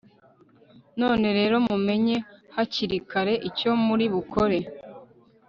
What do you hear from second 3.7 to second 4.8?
muri bukore